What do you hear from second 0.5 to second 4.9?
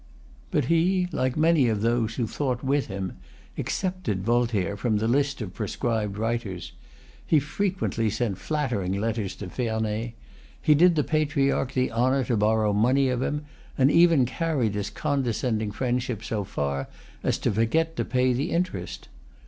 he, like many of those who thought with him, excepted Voltaire